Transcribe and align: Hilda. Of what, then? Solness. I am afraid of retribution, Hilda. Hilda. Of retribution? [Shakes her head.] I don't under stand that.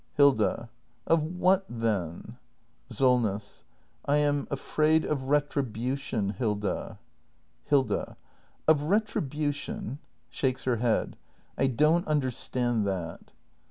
Hilda. 0.15 0.71
Of 1.05 1.21
what, 1.21 1.63
then? 1.69 2.37
Solness. 2.89 3.65
I 4.07 4.17
am 4.17 4.47
afraid 4.49 5.05
of 5.05 5.25
retribution, 5.25 6.31
Hilda. 6.31 6.97
Hilda. 7.65 8.17
Of 8.67 8.81
retribution? 8.85 9.99
[Shakes 10.31 10.63
her 10.63 10.77
head.] 10.77 11.17
I 11.55 11.67
don't 11.67 12.07
under 12.07 12.31
stand 12.31 12.83
that. 12.87 13.29